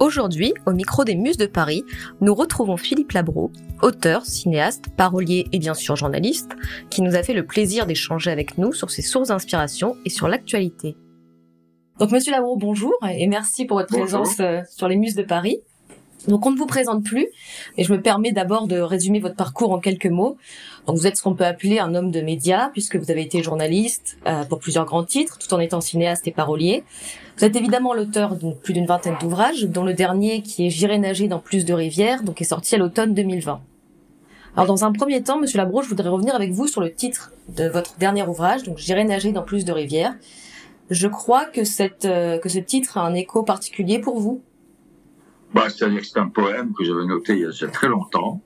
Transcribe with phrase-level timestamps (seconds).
[0.00, 1.82] Aujourd'hui, au micro des Muses de Paris,
[2.20, 3.50] nous retrouvons Philippe Labro,
[3.82, 6.52] auteur, cinéaste, parolier et bien sûr journaliste,
[6.88, 10.28] qui nous a fait le plaisir d'échanger avec nous sur ses sources d'inspiration et sur
[10.28, 10.96] l'actualité.
[11.98, 15.58] Donc Monsieur Labro, bonjour et merci pour votre présence euh, sur les Muses de Paris.
[16.26, 17.28] Donc on ne vous présente plus,
[17.76, 20.36] et je me permets d'abord de résumer votre parcours en quelques mots.
[20.86, 23.42] Donc vous êtes ce qu'on peut appeler un homme de médias, puisque vous avez été
[23.42, 26.82] journaliste euh, pour plusieurs grands titres, tout en étant cinéaste et parolier.
[27.36, 30.98] Vous êtes évidemment l'auteur de plus d'une vingtaine d'ouvrages, dont le dernier qui est J'irai
[30.98, 33.60] nager dans plus de rivières, donc est sorti à l'automne 2020.
[34.56, 37.32] Alors dans un premier temps, Monsieur Labro, je voudrais revenir avec vous sur le titre
[37.48, 40.14] de votre dernier ouvrage, donc J'irai nager dans plus de rivières.
[40.90, 44.42] Je crois que cette euh, que ce titre a un écho particulier pour vous.
[45.54, 48.42] Bah, C'est-à-dire que c'est un poème que j'avais noté il y a très longtemps,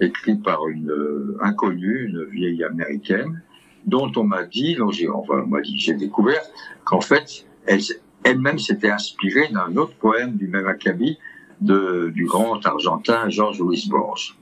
[0.00, 3.42] écrit par une euh, inconnue, une vieille américaine,
[3.86, 6.42] dont on m'a dit, dont j'ai, enfin, on dit, j'ai découvert
[6.84, 7.80] qu'en fait, elle,
[8.22, 11.18] elle-même s'était inspirée d'un autre poème du même acabit
[11.60, 14.36] de, du grand argentin Georges Louis Borges.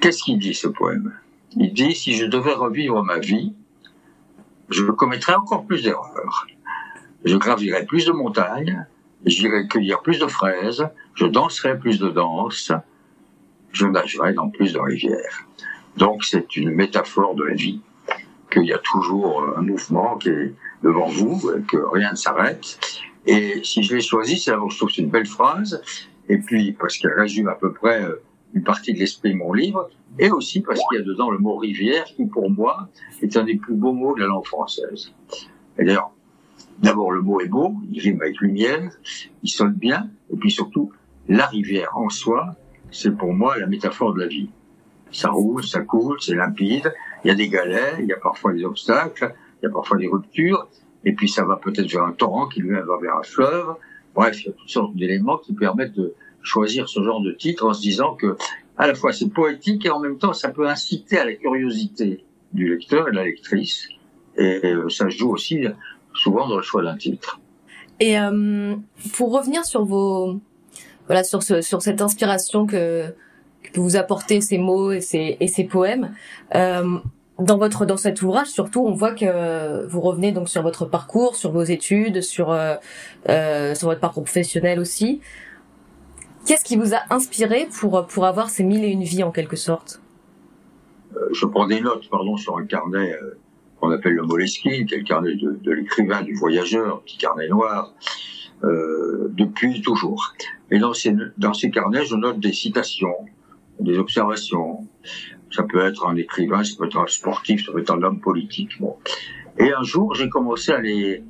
[0.00, 1.12] Qu'est-ce qu'il dit ce poème?
[1.56, 3.54] Il dit si je devais revivre ma vie,
[4.68, 6.46] je commettrais encore plus d'erreurs.
[7.24, 8.86] Je gravirais plus de montagnes,
[9.26, 12.72] j'irais cueillir plus de fraises, je danserais plus de danses,
[13.72, 15.46] je nagerais dans plus de rivières.
[15.96, 17.80] Donc c'est une métaphore de la vie,
[18.50, 22.78] qu'il y a toujours un mouvement qui est devant vous, que rien ne s'arrête.
[23.26, 25.82] Et si je l'ai choisi, c'est je trouve c'est une belle phrase,
[26.28, 28.22] et puis parce qu'elle résume à peu près euh,
[28.54, 31.38] une partie de l'esprit de mon livre, et aussi parce qu'il y a dedans le
[31.38, 32.88] mot rivière, qui pour moi
[33.22, 35.12] est un des plus beaux mots de la langue française.
[35.78, 36.12] Et d'ailleurs,
[36.80, 38.90] d'abord le mot est beau, il rime avec lumière,
[39.42, 40.92] il sonne bien, et puis surtout,
[41.28, 42.56] la rivière en soi,
[42.90, 44.50] c'est pour moi la métaphore de la vie.
[45.12, 46.92] Ça roule, ça coule, c'est limpide,
[47.24, 49.96] il y a des galets, il y a parfois des obstacles, il y a parfois
[49.98, 50.68] des ruptures,
[51.04, 53.74] et puis ça va peut-être vers un torrent qui lui-même va vers un fleuve.
[54.14, 57.66] Bref, il y a toutes sortes d'éléments qui permettent de choisir ce genre de titre
[57.66, 58.36] en se disant que
[58.76, 62.24] à la fois c'est poétique et en même temps ça peut inciter à la curiosité
[62.52, 63.88] du lecteur et de la lectrice.
[64.36, 65.66] Et euh, ça joue aussi
[66.14, 67.40] souvent dans le choix d'un titre.
[68.00, 68.76] Et euh,
[69.14, 70.40] pour revenir sur vos
[71.06, 73.14] voilà sur ce, sur cette inspiration que
[73.62, 76.14] que vous apportez ces mots et ces, et ces poèmes.
[76.54, 76.98] Euh,
[77.38, 81.36] dans votre dans cet ouvrage surtout on voit que vous revenez donc sur votre parcours
[81.36, 82.76] sur vos études sur euh,
[83.30, 85.22] euh, sur votre parcours professionnel aussi
[86.46, 89.56] qu'est-ce qui vous a inspiré pour pour avoir ces mille et une vies en quelque
[89.56, 90.02] sorte?
[91.16, 93.38] Euh, je prends des notes pardon sur un carnet euh,
[93.80, 97.48] qu'on appelle le Moleskine qui est le carnet de, de l'écrivain du voyageur petit carnet
[97.48, 97.94] noir
[98.62, 100.34] euh, depuis toujours
[100.70, 103.16] et dans ces dans ces carnets je note des citations
[103.80, 104.86] des observations
[105.50, 108.20] ça peut être un écrivain, ça peut être un sportif, ça peut être un homme
[108.20, 108.80] politique.
[108.80, 108.96] Bon.
[109.58, 111.24] Et un jour, j'ai commencé à les,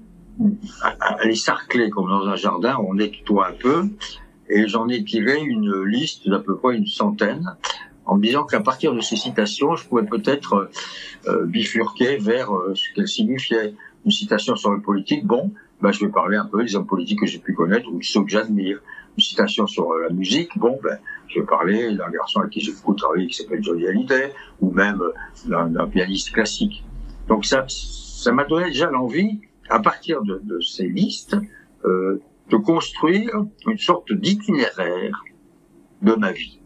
[0.83, 3.85] à, les sarcler comme dans un jardin, on nettoie un peu,
[4.49, 7.57] et j'en ai tiré une liste d'à peu près une centaine,
[8.11, 10.69] en me disant qu'à partir de ces citations, je pouvais peut-être
[11.29, 13.73] euh, bifurquer vers euh, ce qu'elles signifiaient.
[14.05, 17.21] Une citation sur le politique, bon, ben, je vais parler un peu des hommes politiques
[17.21, 18.81] que j'ai pu connaître ou ceux que j'admire
[19.17, 22.61] une citation sur euh, la musique, bon, ben, je vais parler d'un garçon avec qui
[22.61, 26.83] j'ai beaucoup travaillé qui s'appelle Johnny Hallyday, ou même euh, d'un pianiste classique.
[27.29, 31.37] Donc ça, ça m'a donné déjà l'envie, à partir de, de ces listes,
[31.85, 35.23] euh, de construire une sorte d'itinéraire
[36.03, 36.60] de ma vie.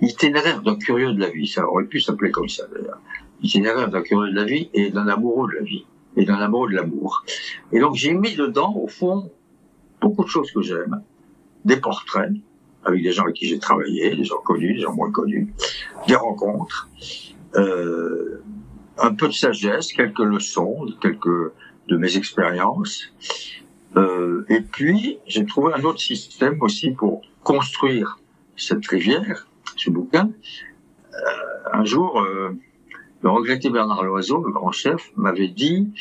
[0.00, 3.00] Itinéraire d'un curieux de la vie, ça aurait pu s'appeler comme ça d'ailleurs.
[3.42, 5.84] Itinéraire d'un curieux de la vie et d'un amoureux de la vie,
[6.16, 7.24] et d'un amoureux de l'amour.
[7.72, 9.30] Et donc j'ai mis dedans, au fond,
[10.00, 11.02] beaucoup de choses que j'aime,
[11.64, 12.32] des portraits
[12.84, 15.52] avec des gens avec qui j'ai travaillé, des gens connus, des gens moins connus,
[16.06, 16.88] des rencontres,
[17.56, 18.42] euh,
[18.98, 21.52] un peu de sagesse, quelques leçons, quelques
[21.88, 23.12] de mes expériences.
[23.96, 28.18] Euh, et puis, j'ai trouvé un autre système aussi pour construire
[28.56, 29.47] cette rivière,
[29.78, 30.30] ce bouquin.
[31.14, 31.18] Euh,
[31.72, 32.50] un jour, euh,
[33.22, 35.92] le regretté Bernard Loiseau, le grand chef, m'avait dit,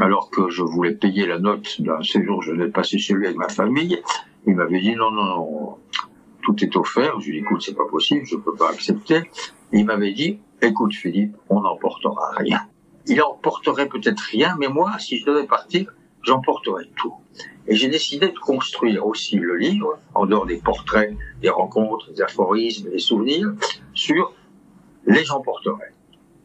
[0.00, 3.26] alors que je voulais payer la note d'un séjour que je venais passer chez lui
[3.26, 4.00] avec ma famille,
[4.46, 5.78] il m'avait dit non, non, non,
[6.42, 7.20] tout est offert.
[7.20, 9.22] Je lui ai dit, écoute, c'est pas possible, je peux pas accepter.
[9.72, 12.60] Il m'avait dit, écoute Philippe, on n'emportera rien.
[13.06, 15.92] Il emporterait peut-être rien, mais moi, si je devais partir,
[16.22, 17.14] j'emporterais tout.
[17.66, 22.22] Et j'ai décidé de construire aussi le livre, en dehors des portraits, des rencontres, des
[22.22, 23.52] aphorismes, des souvenirs,
[23.94, 24.32] sur
[25.06, 25.92] les j'emporterais.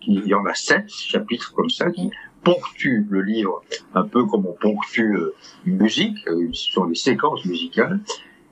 [0.06, 2.12] Il y en a sept chapitres comme ça qui
[2.44, 5.34] ponctuent le livre, un peu comme on ponctue euh,
[5.66, 8.02] une musique, euh, ce sont des séquences musicales,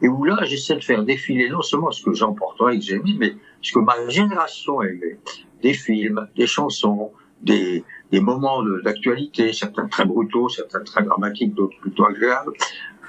[0.01, 2.99] et où là, j'essaie de faire défiler non seulement ce que j'emporterais et que j'ai
[2.99, 5.19] mis, mais ce que ma génération aimait.
[5.61, 11.77] Des films, des chansons, des, des moments d'actualité, certains très brutaux, certains très dramatiques, d'autres
[11.79, 12.51] plutôt agréables.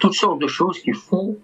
[0.01, 1.37] Toutes sortes de choses qui font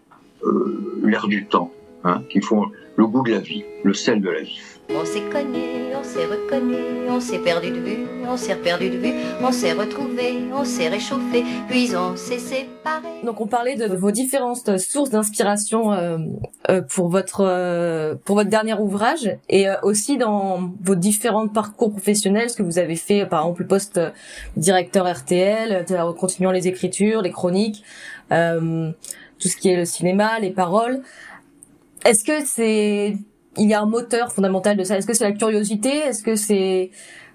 [0.44, 1.72] euh, l'air du temps,
[2.04, 4.58] hein, qui font le goût de la vie, le sel de la vie.
[4.90, 8.96] On s'est connu, on s'est reconnu, on s'est perdu de vue, on s'est perdu de
[8.96, 13.06] vue, on s'est retrouvé, on s'est réchauffé, puis on s'est séparé.
[13.22, 16.18] Donc on parlait de vos différentes sources d'inspiration euh,
[16.70, 22.50] euh, pour votre euh, pour votre dernier ouvrage et aussi dans vos différents parcours professionnels,
[22.50, 24.00] ce que vous avez fait par exemple le poste
[24.56, 25.84] directeur RTL,
[26.18, 27.84] continuant les écritures, les chroniques,
[28.30, 31.02] tout ce qui est le cinéma, les paroles.
[32.04, 33.16] Est-ce que c'est
[33.56, 34.96] il y a un moteur fondamental de ça?
[34.96, 35.88] Est-ce que c'est la curiosité?
[35.88, 36.90] Est-ce que c'est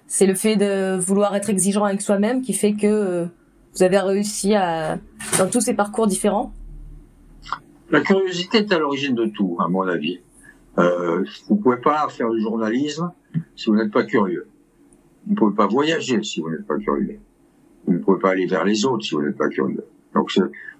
[0.06, 3.26] c'est le fait de vouloir être exigeant avec soi-même qui fait que euh,
[3.74, 4.98] vous avez réussi à
[5.38, 6.52] dans tous ces parcours différents?
[7.90, 10.20] La curiosité est à l'origine de tout, à mon avis.
[10.78, 13.12] Euh, vous pouvez pas faire du journalisme
[13.54, 14.48] si vous n'êtes pas curieux.
[15.26, 17.20] Vous ne pouvez pas voyager si vous n'êtes pas curieux.
[17.86, 19.84] Vous ne pouvez pas aller vers les autres si vous n'êtes pas curieux.
[20.14, 20.32] Donc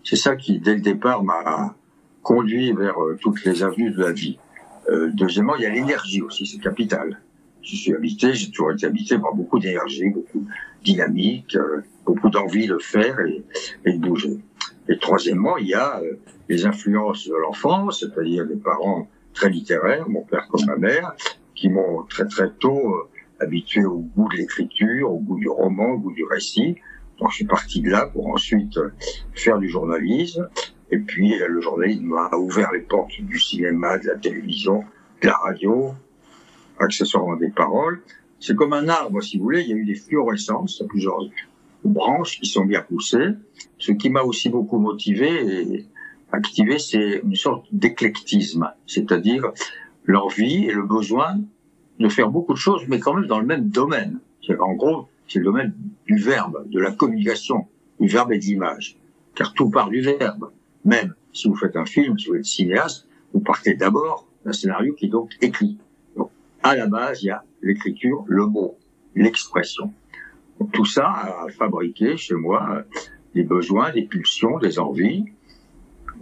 [0.02, 1.76] c'est ça qui, dès le départ, m'a
[2.24, 4.38] conduit vers euh, toutes les avenues de la vie.
[4.88, 7.20] Euh, deuxièmement, il y a l'énergie aussi, c'est capital.
[7.62, 10.46] Je suis habité, j'ai toujours été habité par beaucoup d'énergie, beaucoup de
[10.82, 13.44] dynamique, euh, beaucoup d'envie de faire et,
[13.84, 14.38] et, de bouger.
[14.88, 16.02] Et troisièmement, il y a
[16.48, 21.14] les influences de l'enfance, c'est-à-dire des parents très littéraires, mon père comme ma mère,
[21.54, 23.08] qui m'ont très très tôt
[23.40, 26.76] habitué au goût de l'écriture, au goût du roman, au goût du récit.
[27.18, 28.78] Donc je suis parti de là pour ensuite
[29.34, 30.48] faire du journalisme.
[30.90, 34.84] Et puis le journalisme m'a ouvert les portes du cinéma, de la télévision,
[35.22, 35.94] de la radio,
[36.78, 38.02] accessoirement des paroles.
[38.40, 41.18] C'est comme un arbre, si vous voulez, il y a eu des fluorescences, plusieurs
[41.84, 43.30] branches qui sont bien poussées.
[43.78, 45.86] Ce qui m'a aussi beaucoup motivé et
[46.32, 49.52] activé, c'est une sorte d'éclectisme, c'est-à-dire
[50.04, 51.40] l'envie et le besoin
[51.98, 54.18] de faire beaucoup de choses, mais quand même dans le même domaine.
[54.58, 55.74] En gros, c'est le domaine
[56.06, 57.66] du verbe, de la communication,
[57.98, 58.96] du verbe et de l'image.
[59.34, 60.50] Car tout part du verbe.
[60.84, 64.94] Même si vous faites un film, si vous êtes cinéaste, vous partez d'abord d'un scénario
[64.94, 65.78] qui est donc écrit.
[66.16, 66.30] Donc,
[66.62, 68.76] à la base, il y a l'écriture, le mot,
[69.14, 69.92] l'expression.
[70.72, 72.84] Tout ça a fabriqué chez moi
[73.34, 75.24] des besoins, des pulsions, des envies.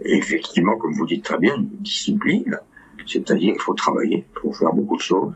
[0.01, 2.57] Et effectivement, comme vous dites très bien, une discipline.
[3.05, 5.33] C'est-à-dire qu'il faut travailler, il faut faire beaucoup de choses.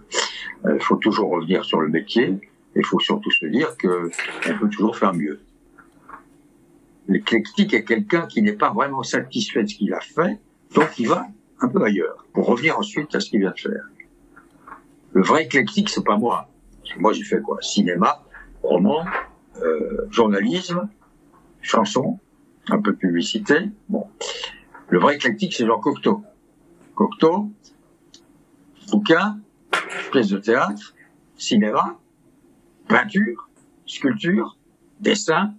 [0.65, 2.33] Euh, il faut toujours revenir sur le métier.
[2.75, 5.39] Il faut surtout se dire qu'on peut toujours faire mieux.
[7.07, 10.39] L'éclectique est quelqu'un qui n'est pas vraiment satisfait de ce qu'il a fait,
[10.75, 11.27] donc il va
[11.59, 13.89] un peu ailleurs, pour revenir ensuite à ce qu'il vient de faire.
[15.13, 16.49] Le vrai éclectique, c'est pas moi.
[16.97, 17.57] Moi, j'ai fait quoi?
[17.61, 18.23] Cinéma,
[18.61, 19.05] roman,
[19.61, 20.87] euh, journalisme,
[21.61, 22.19] chanson,
[22.69, 23.71] un peu publicité.
[23.89, 24.07] Bon.
[24.89, 26.23] Le vrai éclectique, c'est Jean Cocteau.
[26.95, 27.49] Cocteau,
[28.91, 29.39] bouquin,
[30.11, 30.93] pièce de théâtre,
[31.37, 31.97] cinéma,
[32.87, 33.49] peinture,
[33.85, 34.57] sculpture,
[34.99, 35.53] dessin,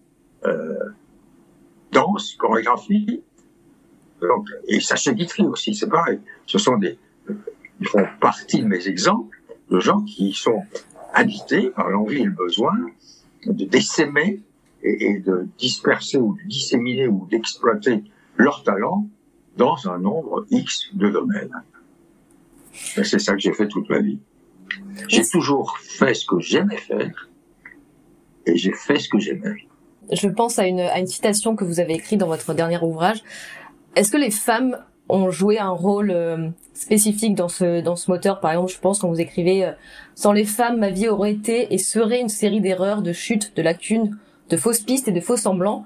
[0.45, 0.75] euh,
[1.93, 3.23] danse, chorégraphie,
[4.21, 6.21] donc, et Sacha Guitry aussi, c'est pareil.
[6.47, 6.99] Ce sont des,
[7.81, 9.41] ils font partie de mes exemples
[9.71, 10.63] de gens qui sont
[11.15, 12.75] habités par l'envie et le besoin
[13.47, 14.43] de décémer
[14.83, 18.03] et, et, de disperser ou de disséminer ou d'exploiter
[18.37, 19.09] leur talent
[19.57, 21.63] dans un nombre X de domaines.
[22.73, 24.19] C'est ça que j'ai fait toute ma vie.
[25.09, 27.29] J'ai toujours fait ce que j'aimais faire
[28.47, 29.68] et j'ai fait ce que j'aimais
[30.13, 33.23] je pense à une, à une citation que vous avez écrite dans votre dernier ouvrage.
[33.97, 34.79] Est-ce que les femmes
[35.09, 38.41] ont joué un rôle euh, spécifique dans ce dans ce moteur?
[38.41, 39.73] Par exemple je pense quand vous écrivez euh,
[40.15, 43.63] sans les femmes ma vie aurait été et serait une série d'erreurs de chutes de
[43.63, 44.17] lacunes
[44.51, 45.85] de fausses pistes et de faux semblants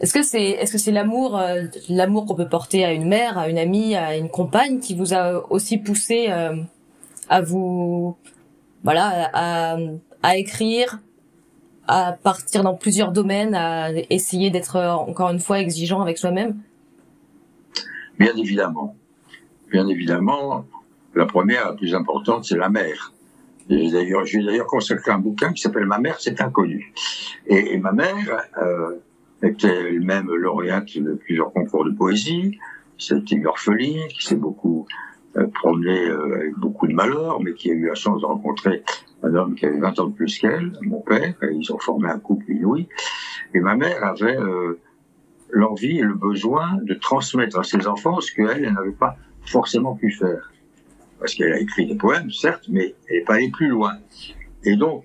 [0.00, 3.38] est-ce que c'est est-ce que c'est l'amour euh, l'amour qu'on peut porter à une mère
[3.38, 6.28] à une amie à une compagne qui vous a aussi poussé
[7.28, 8.16] à vous
[8.84, 9.76] voilà à,
[10.22, 11.00] à écrire
[11.86, 16.56] à partir dans plusieurs domaines, à essayer d'être encore une fois exigeant avec soi-même?
[18.18, 18.96] Bien évidemment.
[19.70, 20.64] Bien évidemment,
[21.14, 23.12] la première, la plus importante, c'est la mère.
[23.68, 26.92] J'ai d'ailleurs consacré un bouquin qui s'appelle Ma mère, c'est inconnu.
[27.46, 28.96] Et, ma mère euh,
[29.42, 32.58] était elle-même lauréate de plusieurs concours de poésie.
[32.98, 34.86] C'était une orpheline qui s'est beaucoup
[35.36, 38.82] euh, promenée euh, avec beaucoup de malheur, mais qui a eu la chance de rencontrer
[39.24, 42.08] un homme qui avait 20 ans de plus qu'elle, mon père, et ils ont formé
[42.08, 42.88] un couple inouï.
[43.54, 44.78] Et ma mère avait euh,
[45.50, 49.16] l'envie et le besoin de transmettre à ses enfants ce qu'elle, elle n'avait pas
[49.46, 50.52] forcément pu faire.
[51.18, 53.94] Parce qu'elle a écrit des poèmes, certes, mais elle n'est pas allée plus loin.
[54.64, 55.04] Et donc,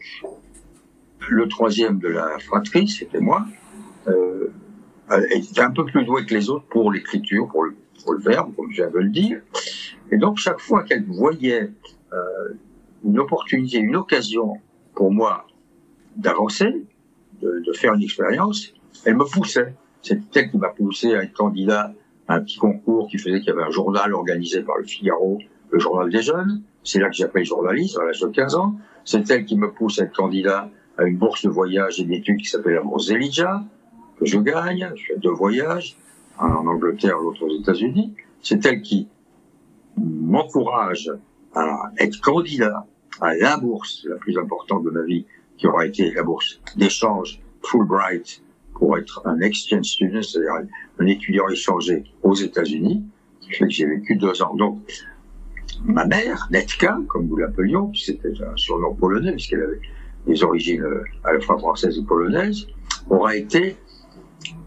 [1.29, 3.45] le troisième de la fratrie, c'était moi,
[4.07, 4.51] euh,
[5.09, 8.19] elle était un peu plus douée que les autres pour l'écriture, pour le, pour le
[8.19, 9.41] verbe, comme je viens le dire.
[10.11, 11.71] Et donc, chaque fois qu'elle voyait
[12.13, 12.53] euh,
[13.03, 14.53] une opportunité, une occasion
[14.96, 15.46] pour moi
[16.15, 16.86] d'avancer,
[17.41, 18.74] de, de, faire une expérience,
[19.06, 19.74] elle me poussait.
[20.01, 21.94] C'est elle qui m'a poussé à être candidat
[22.27, 25.39] un petit concours qui faisait qu'il y avait un journal organisé par le Figaro,
[25.72, 26.62] le journal des jeunes.
[26.84, 28.75] C'est là que j'ai appris journaliste à l'âge de 15 ans.
[29.03, 32.39] C'est elle qui me pousse à être candidat à une bourse de voyage et d'études
[32.39, 33.63] qui s'appelle la bourse Elijah,
[34.20, 34.91] que je gagne.
[34.96, 35.98] Je fais deux voyages,
[36.39, 38.13] un en Angleterre, l'autre aux États-Unis.
[38.41, 39.08] C'est elle qui
[39.98, 41.12] m'encourage
[41.56, 42.86] à être candidat
[43.22, 45.25] à la bourse la plus importante de ma vie,
[45.58, 50.54] qui aura été la bourse d'échange Fulbright pour être un exchange student, c'est-à-dire
[51.00, 53.04] un étudiant échangé aux États-Unis,
[53.42, 54.56] qui fait que j'ai vécu deux ans.
[54.56, 54.80] Donc,
[55.84, 59.82] ma mère, Netka, comme nous l'appelions, c'était un surnom polonais, puisqu'elle avait
[60.28, 62.68] des origines euh, à la fois françaises et polonaises,
[63.10, 63.75] aura été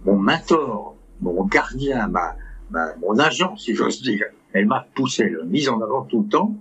[0.05, 2.37] mon mentor, mon gardien, ma
[3.01, 4.27] mon agent, si j'ose dire.
[4.53, 6.55] Elle m'a poussé, elle m'a mise en avant tout le temps,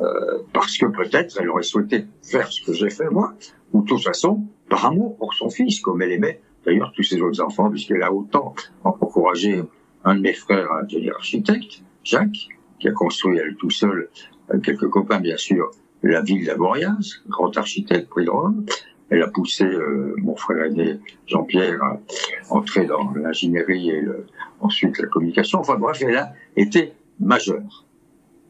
[0.00, 3.34] euh, parce que peut-être elle aurait souhaité faire ce que j'ai fait moi,
[3.72, 7.20] ou de toute façon, par amour pour son fils, comme elle aimait d'ailleurs tous ses
[7.20, 9.62] autres enfants, puisqu'elle a autant encouragé
[10.04, 12.48] un de mes frères à devenir architecte, Jacques,
[12.78, 14.08] qui a construit elle tout seul,
[14.48, 15.70] avec quelques copains bien sûr,
[16.02, 18.66] la ville d'Avoriaz, grand architecte prix de Rome.
[19.10, 22.00] Elle a poussé euh, mon frère aîné Jean-Pierre à
[22.50, 24.26] entrer dans l'ingénierie et le,
[24.60, 25.60] ensuite la communication.
[25.60, 27.84] Enfin bref, elle a été majeure,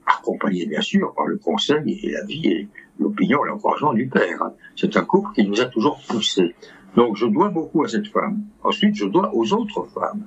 [0.07, 2.69] accompagnée bien sûr par le conseil et la vie et
[2.99, 4.51] l'opinion et l'encouragement du père.
[4.77, 6.55] C'est un couple qui nous a toujours poussés.
[6.97, 8.45] Donc je dois beaucoup à cette femme.
[8.63, 10.27] Ensuite, je dois aux autres femmes,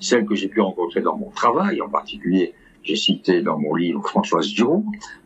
[0.00, 4.02] celles que j'ai pu rencontrer dans mon travail, en particulier j'ai cité dans mon livre
[4.08, 4.84] Françoise Giroud,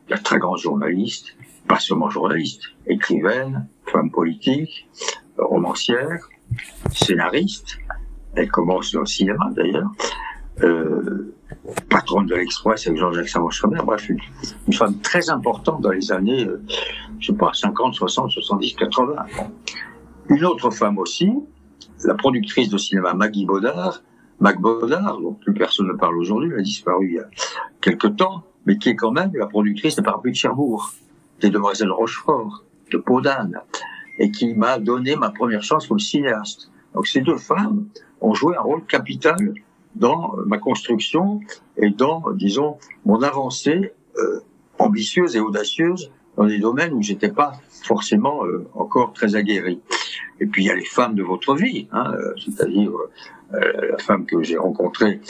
[0.08, 1.36] la très grande journaliste,
[1.68, 4.88] pas seulement journaliste, écrivaine, femme politique,
[5.38, 6.28] romancière,
[6.92, 7.78] scénariste.
[8.34, 9.92] Elle commence le cinéma d'ailleurs.
[10.62, 11.34] Euh,
[11.88, 13.80] patronne de l'Express avec Jean-Jacques Savon-Schreiber.
[13.84, 14.18] Bref, une,
[14.66, 16.62] une, femme très importante dans les années, euh,
[17.18, 19.14] je sais pas, 50, 60, 70, 80.
[20.28, 21.32] Une autre femme aussi,
[22.04, 24.02] la productrice de cinéma Maggie Baudard,
[24.40, 27.26] Mac Baudard, dont plus personne ne parle aujourd'hui, elle a disparu il y a
[27.80, 30.92] quelque temps, mais qui est quand même la productrice de Parapluie de Cherbourg,
[31.40, 33.60] des Demoiselles Rochefort, de Podane,
[34.18, 36.70] et qui m'a donné ma première chance comme cinéaste.
[36.94, 37.86] Donc ces deux femmes
[38.20, 39.54] ont joué un rôle capital
[39.94, 41.40] dans ma construction
[41.76, 44.40] et dans, disons, mon avancée euh,
[44.78, 49.80] ambitieuse et audacieuse dans des domaines où j'étais pas forcément euh, encore très aguerri.
[50.40, 52.90] Et puis il y a les femmes de votre vie, hein, euh, c'est-à-dire
[53.54, 53.58] euh,
[53.90, 55.20] la femme que j'ai rencontrée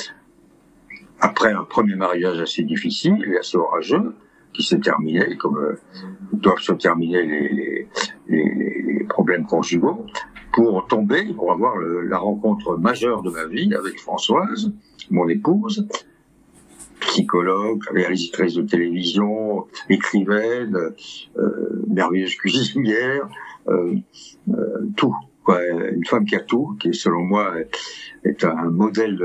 [1.20, 4.14] après un premier mariage assez difficile et assez orageux,
[4.52, 5.80] qui s'est terminé comme euh,
[6.32, 7.88] doivent se terminer les, les,
[8.28, 10.06] les, problèmes conjugaux,
[10.52, 14.72] pour tomber, pour avoir le, la rencontre majeure de ma vie avec Françoise,
[15.10, 15.86] mon épouse,
[17.00, 20.76] psychologue, réalisatrice de télévision, écrivaine,
[21.36, 23.28] euh, merveilleuse cuisinière,
[23.68, 23.96] euh,
[24.48, 25.14] euh, tout.
[25.44, 25.60] Quoi.
[25.92, 27.54] Une femme qui a tout, qui selon moi
[28.24, 29.18] est un modèle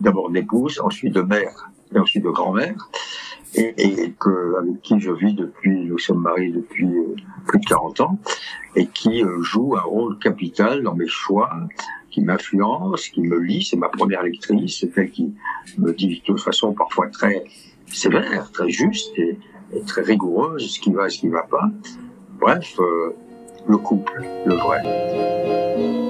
[0.00, 2.90] d'abord d'épouse, ensuite de mère et ensuite de grand-mère,
[3.54, 7.14] et, et que, avec qui je vis depuis, nous sommes mariés depuis euh,
[7.46, 8.18] plus de 40 ans,
[8.76, 11.50] et qui euh, joue un rôle capital dans mes choix,
[12.10, 15.34] qui m'influence, qui me lit, c'est ma première lectrice, c'est elle qui
[15.78, 17.44] me dit de façon parfois très
[17.86, 19.38] sévère, très juste et,
[19.72, 21.70] et très rigoureuse ce qui va et ce qui ne va pas.
[22.40, 23.14] Bref, euh,
[23.66, 26.07] le couple, le vrai.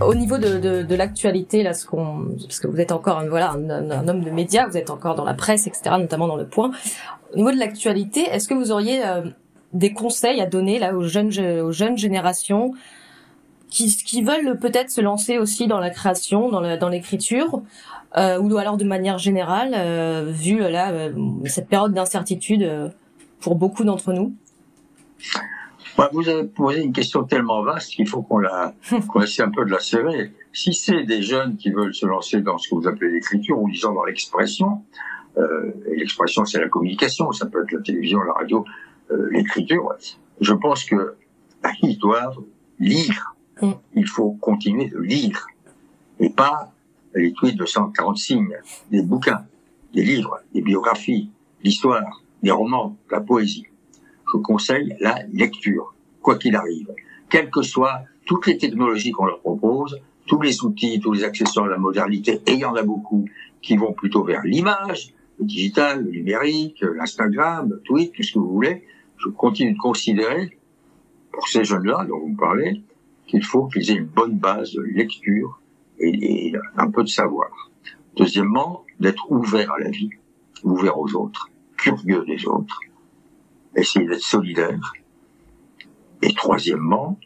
[0.00, 3.52] Au niveau de, de, de l'actualité, là, ce qu'on, parce que vous êtes encore, voilà,
[3.52, 6.70] un, homme de médias, vous êtes encore dans la presse, etc., notamment dans le Point.
[7.32, 9.22] Au niveau de l'actualité, est-ce que vous auriez euh,
[9.72, 12.72] des conseils à donner là aux jeunes, aux jeunes générations
[13.68, 17.62] qui, qui veulent peut-être se lancer aussi dans la création, dans l'écriture,
[18.16, 21.12] euh, ou alors de manière générale, euh, vu là euh,
[21.44, 22.88] cette période d'incertitude euh,
[23.40, 24.34] pour beaucoup d'entre nous?
[26.12, 28.74] Vous avez posé une question tellement vaste qu'il faut qu'on la,
[29.08, 30.32] qu'on essaie un peu de la serrer.
[30.52, 33.70] Si c'est des jeunes qui veulent se lancer dans ce que vous appelez l'écriture, ou
[33.70, 34.82] disons dans l'expression,
[35.38, 38.64] euh, et l'expression c'est la communication, ça peut être la télévision, la radio,
[39.10, 39.94] euh, l'écriture,
[40.40, 41.16] je pense que
[41.62, 42.38] bah, ils doivent
[42.78, 43.34] lire.
[43.62, 43.72] Mm.
[43.94, 45.46] Il faut continuer de lire.
[46.20, 46.72] Et pas
[47.14, 48.56] les tweets de 140 signes,
[48.90, 49.46] des bouquins,
[49.94, 51.30] des livres, des biographies,
[51.62, 53.66] l'histoire, des romans, la poésie
[54.32, 56.88] je conseille la lecture, quoi qu'il arrive.
[57.28, 61.66] Quelles que soient toutes les technologies qu'on leur propose, tous les outils, tous les accessoires
[61.66, 63.24] de la modernité, et il y en a beaucoup
[63.62, 68.38] qui vont plutôt vers l'image, le digital, le numérique, l'Instagram, le tweet, tout ce que
[68.38, 68.84] vous voulez.
[69.18, 70.58] Je continue de considérer,
[71.32, 72.82] pour ces jeunes-là dont vous me parlez,
[73.26, 75.60] qu'il faut qu'ils aient une bonne base de lecture
[75.98, 77.50] et, et un peu de savoir.
[78.16, 80.10] Deuxièmement, d'être ouvert à la vie,
[80.64, 82.80] ouvert aux autres curieux des autres,
[83.76, 84.92] essayer d'être solidaire.
[86.22, 87.18] Et troisièmement,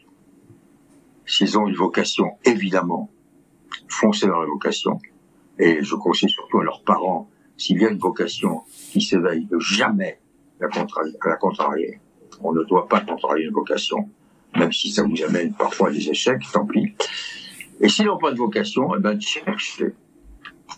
[1.25, 3.09] s'ils ont une vocation, évidemment,
[3.87, 4.99] foncer dans la vocation.
[5.59, 9.59] Et je conseille surtout à leurs parents, s'il y a une vocation qui s'éveille, de
[9.59, 10.19] jamais
[10.59, 10.67] la,
[11.25, 11.99] la contrarier.
[12.41, 14.09] On ne doit pas contrarier une vocation,
[14.55, 16.93] même si ça vous amène parfois à des échecs, tant pis.
[17.79, 19.93] Et s'ils n'ont pas de vocation, eh ben, cherchez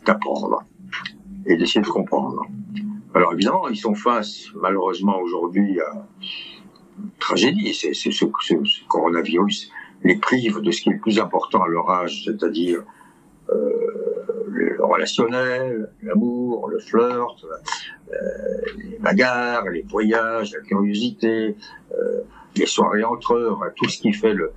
[0.05, 0.63] d'apprendre
[1.45, 2.45] et d'essayer de comprendre.
[3.15, 6.07] Alors évidemment, ils sont face, malheureusement aujourd'hui, à
[6.99, 7.73] une tragédie.
[7.73, 9.71] C'est ce, ce, ce, coronavirus
[10.03, 12.83] les prive de ce qui est le plus important à leur âge, c'est-à-dire
[13.49, 14.03] euh,
[14.47, 17.45] le relationnel, l'amour, le flirt,
[18.11, 18.15] euh,
[18.77, 21.55] les bagarres, les voyages, la curiosité,
[21.93, 22.21] euh,
[22.55, 24.51] les soirées entre eux, tout ce qui fait le,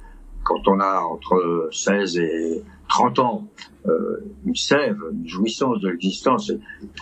[0.44, 3.48] quand on a entre 16 et 30 ans,
[3.86, 6.52] euh, une sève, une jouissance de l'existence,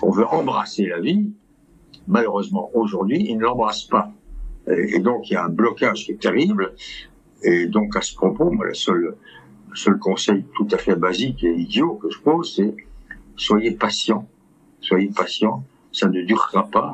[0.02, 1.32] on veut embrasser la vie,
[2.06, 4.12] malheureusement aujourd'hui, ils ne l'embrassent pas.
[4.68, 6.74] Et, donc il y a un blocage qui est terrible.
[7.42, 9.16] Et donc à ce propos, moi, le seul,
[9.70, 12.74] le seul conseil tout à fait basique et idiot que je pose, c'est
[13.36, 14.26] soyez patient,
[14.80, 16.92] soyez patient, ça ne durera pas.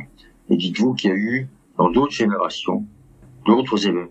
[0.48, 2.84] Et dites-vous qu'il y a eu dans d'autres générations
[3.46, 4.10] d'autres événements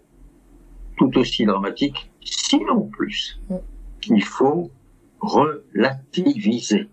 [1.00, 3.40] tout aussi dramatiques, sinon plus.
[3.50, 3.56] Mm.
[4.10, 4.70] Il faut
[5.22, 6.88] relativiser.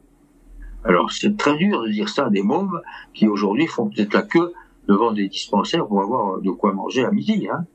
[0.86, 2.80] Alors c'est très dur de dire ça à des mômes
[3.12, 4.52] qui aujourd'hui font peut-être la queue
[4.86, 7.48] devant des dispensaires pour avoir de quoi manger à midi.
[7.50, 7.66] Hein.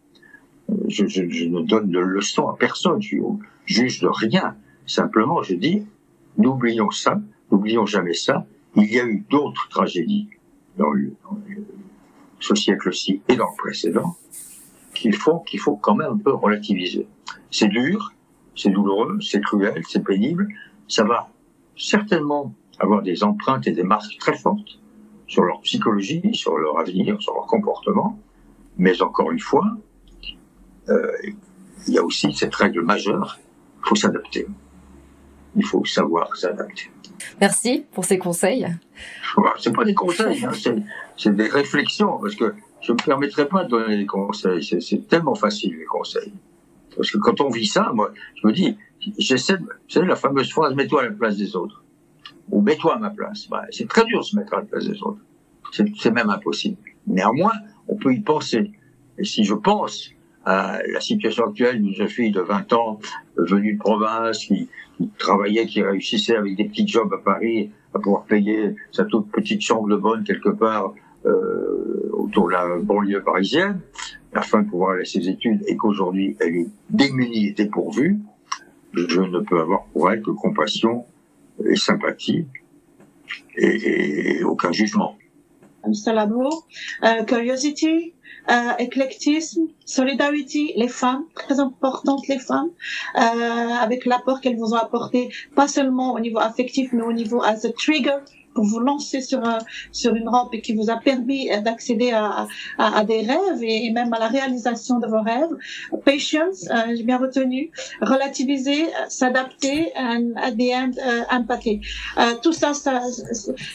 [0.88, 3.18] Je, je, je, ne donne de leçon à personne, je
[3.66, 4.56] juge de rien.
[4.86, 5.86] Simplement, je dis,
[6.38, 7.20] n'oublions ça,
[7.52, 8.46] n'oublions jamais ça.
[8.76, 10.30] Il y a eu d'autres tragédies
[10.78, 10.94] dans,
[12.40, 14.16] ce siècle-ci et dans le précédent
[14.94, 17.08] qu'il faut, qu'il faut quand même un peu relativiser.
[17.50, 18.14] C'est dur,
[18.56, 20.48] c'est douloureux, c'est cruel, c'est pénible.
[20.88, 21.30] Ça va
[21.76, 24.80] certainement avoir des empreintes et des marques très fortes
[25.28, 28.20] sur leur psychologie, sur leur avenir, sur leur comportement.
[28.78, 29.66] Mais encore une fois,
[30.90, 31.12] euh,
[31.88, 33.40] il y a aussi cette règle majeure,
[33.84, 34.48] il faut s'adapter.
[35.56, 36.90] Il faut savoir s'adapter.
[37.40, 38.68] Merci pour ces conseils.
[39.60, 40.52] C'est pas des conseils, hein,
[41.18, 44.64] c'est des réflexions, parce que je me permettrai pas de donner des conseils.
[44.64, 46.34] C'est tellement facile les conseils.
[46.96, 48.78] Parce que quand on vit ça, moi, je me dis,
[49.18, 51.84] j'essaie, vous savez, la fameuse phrase, mets-toi à la place des autres.
[52.50, 53.48] Ou mets-toi à ma place.
[53.50, 55.22] Bah, c'est très dur de se mettre à la place des autres.
[55.74, 56.78] C'est même impossible.
[57.08, 57.54] Néanmoins,
[57.88, 58.72] on peut y penser.
[59.18, 60.12] Et si je pense
[60.46, 63.00] à la situation actuelle d'une jeune fille de 20 ans,
[63.38, 68.00] venue de province, qui, qui, travaillait, qui réussissait avec des petits jobs à Paris, à
[68.00, 70.94] pouvoir payer sa toute petite chambre de bonne quelque part
[71.26, 73.80] euh, autour de la banlieue parisienne,
[74.34, 78.20] afin de pouvoir aller à ses études, et qu'aujourd'hui elle est démunie et dépourvue,
[78.94, 81.06] je ne peux avoir pour elle que compassion
[81.76, 82.46] sympathie
[83.58, 85.16] et, aucun jugement.
[85.94, 86.68] C'est l'amour,
[87.04, 88.14] euh, curiosity,
[88.50, 92.70] euh, éclectisme, solidarité, les femmes, très importantes les femmes,
[93.16, 97.42] euh, avec l'apport qu'elles vous ont apporté, pas seulement au niveau affectif, mais au niveau
[97.42, 98.18] as a trigger
[98.54, 99.60] pour vous lancer sur un,
[99.92, 103.92] sur une rampe et qui vous a permis d'accéder à, à, à, des rêves et,
[103.92, 105.56] même à la réalisation de vos rêves.
[106.06, 107.72] Patience, euh, j'ai bien retenu.
[108.02, 110.92] Relativiser, s'adapter, and at the end,
[111.30, 111.82] empathy.
[112.18, 113.02] Euh, tout ça, ça,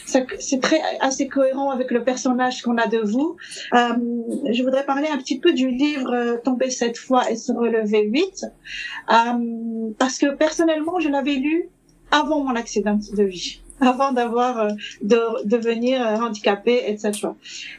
[0.05, 3.37] c'est très assez cohérent avec le personnage qu'on a de vous.
[3.73, 3.93] Euh,
[4.51, 8.07] je voudrais parler un petit peu du livre euh, Tomber cette fois et se relever
[8.07, 8.45] vite,
[9.11, 11.69] euh, parce que personnellement, je l'avais lu
[12.11, 14.69] avant mon accident de vie avant d'avoir euh,
[15.01, 17.29] de devenir euh, handicapé, etc.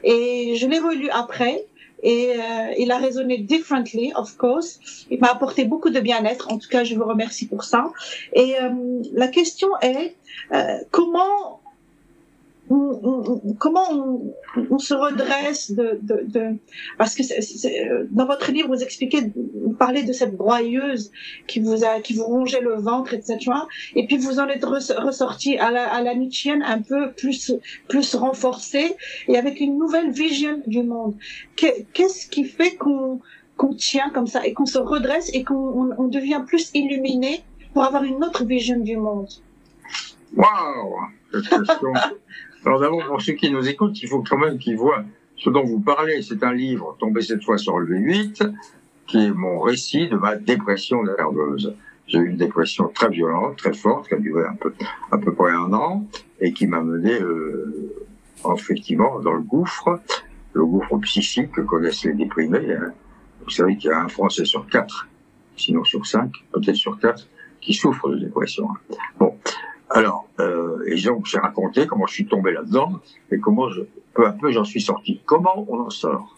[0.05, 1.65] Et je l'ai relu après
[2.03, 4.79] et euh, il a résonné differently, of course.
[5.11, 6.51] Il m'a apporté beaucoup de bien-être.
[6.51, 7.91] En tout cas, je vous remercie pour ça.
[8.33, 8.71] Et euh,
[9.13, 10.15] la question est
[10.53, 11.61] euh, comment
[13.59, 14.35] comment
[14.71, 16.57] on, se redresse de, de, de
[16.99, 19.33] parce que c est, dans votre livre vous expliquez
[19.65, 21.11] vous parlez de cette broyeuse
[21.47, 23.39] qui vous a qui vous rongeait le ventre etc
[23.97, 26.15] et puis vous en êtes ressorti à la à la
[26.65, 27.53] un peu plus
[27.89, 28.97] plus renforcé
[29.29, 31.15] et avec une nouvelle vision du monde.
[31.57, 33.21] Qu'est-ce qui fait qu'on
[33.57, 37.83] qu'on tient comme ça et qu'on se redresse et qu'on on devient plus illuminé pour
[37.85, 39.29] avoir une autre vision du monde?
[40.37, 40.97] Waouh
[42.65, 45.05] Alors d'abord, pour ceux qui nous écoutent, il faut quand même qu'ils voient
[45.37, 46.23] ce dont vous parlez.
[46.23, 48.53] C'est un livre tombé cette fois sur le V8,
[49.07, 51.75] qui est mon récit de ma dépression nerveuse.
[52.07, 54.73] J'ai eu une dépression très violente, très forte, qui a duré un peu,
[55.11, 56.07] à peu près un an,
[56.41, 57.95] et qui m'a mené euh,
[58.55, 60.01] effectivement dans le gouffre,
[60.55, 62.73] le gouffre psychique que connaissent les déprimés.
[62.73, 62.93] Hein.
[63.45, 65.09] Vous savez qu'il y a un Français sur quatre,
[65.57, 67.29] sinon sur cinq, peut-être sur quatre,
[67.61, 68.69] qui souffre de dépression.
[69.19, 69.37] Bon,
[69.91, 73.83] Alors, euh, et donc j'ai raconté comment je suis tombé là-dedans et comment je,
[74.15, 75.21] peu à peu j'en suis sorti.
[75.25, 76.37] Comment on en sort?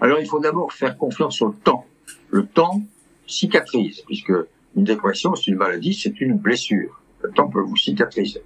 [0.00, 1.86] Alors il faut d'abord faire confiance au temps.
[2.30, 2.82] Le temps
[3.26, 4.32] cicatrise, puisque
[4.76, 7.00] une dépression, c'est une maladie, c'est une blessure.
[7.22, 8.42] Le temps peut vous cicatriser.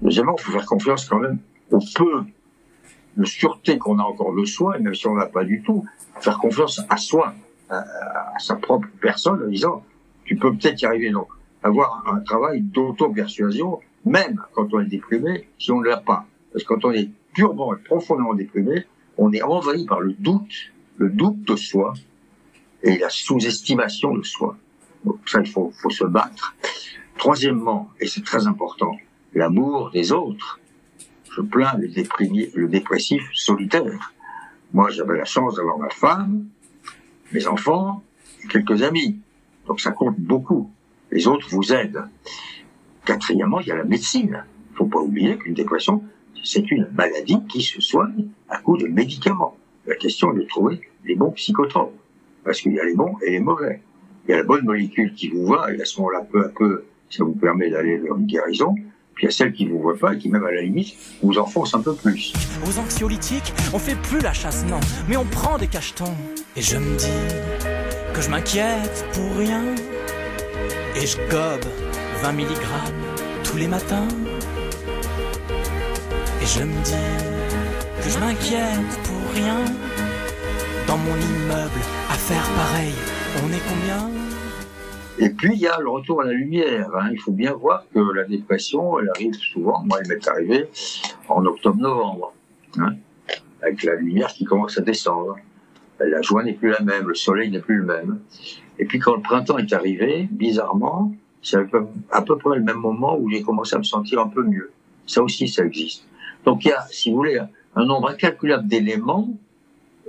[0.00, 1.38] Deuxièmement, il faut faire confiance quand même
[1.70, 2.22] au peu
[3.16, 5.84] de sûreté qu'on a encore de soi, même si on n'a pas du tout,
[6.20, 7.34] faire confiance à soi,
[7.68, 9.84] à, sa propre personne, en disant,
[10.24, 11.10] tu peux peut-être y arriver.
[11.10, 11.28] Donc,
[11.62, 16.26] avoir un travail d'auto-persuasion, même quand on est déprimé, si on ne l'a pas.
[16.52, 18.86] Parce que quand on est purement et profondément déprimé,
[19.18, 21.92] on est envahi par le doute, le doute de soi
[22.82, 24.56] et la sous-estimation de soi.
[25.04, 26.54] Donc ça, il faut, faut se battre.
[27.18, 28.96] Troisièmement, et c'est très important,
[29.34, 30.58] l'amour des autres.
[31.32, 34.12] Je plains le, déprimé, le dépressif solitaire.
[34.72, 36.46] Moi, j'avais la chance d'avoir ma femme,
[37.32, 38.02] mes enfants
[38.42, 39.20] et quelques amis.
[39.66, 40.70] Donc ça compte beaucoup.
[41.10, 42.04] Les autres vous aident.
[43.04, 44.44] Quatrièmement, il y a la médecine.
[44.72, 46.02] Il faut pas oublier qu'une dépression,
[46.44, 49.56] c'est une maladie qui se soigne à coup de médicaments.
[49.86, 51.94] La question est de trouver les bons psychotropes.
[52.44, 53.80] Parce qu'il y a les bons et les mauvais.
[54.26, 56.48] Il y a la bonne molécule qui vous va, et à ce moment-là, peu à
[56.48, 58.74] peu, ça vous permet d'aller vers une guérison.
[59.14, 60.94] Puis il y a celle qui vous voit pas et qui, même à la limite,
[61.22, 62.32] vous enfonce un peu plus.
[62.66, 66.14] Aux anxiolytiques, on fait plus la chasse, non, mais on prend des cachetons.
[66.56, 69.64] Et je me dis que je m'inquiète pour rien.
[71.02, 71.64] Et je gobe
[72.22, 72.46] 20 mg
[73.42, 74.06] tous les matins.
[76.42, 79.64] Et je me dis que je m'inquiète pour rien.
[80.86, 82.92] Dans mon immeuble, à faire pareil,
[83.42, 84.10] on est combien?
[85.18, 86.90] Et puis, il y a le retour à la lumière.
[86.94, 87.08] Hein.
[87.12, 89.82] Il faut bien voir que la dépression, elle arrive souvent.
[89.84, 90.68] Moi, elle m'est arrivée
[91.28, 92.34] en octobre-novembre,
[92.78, 92.96] hein,
[93.62, 95.36] avec la lumière qui commence à descendre.
[95.98, 98.20] La joie n'est plus la même, le soleil n'est plus le même.
[98.80, 101.12] Et puis, quand le printemps est arrivé, bizarrement,
[101.42, 101.58] c'est
[102.10, 104.72] à peu près le même moment où j'ai commencé à me sentir un peu mieux.
[105.06, 106.04] Ça aussi, ça existe.
[106.44, 107.38] Donc, il y a, si vous voulez,
[107.76, 109.28] un nombre incalculable d'éléments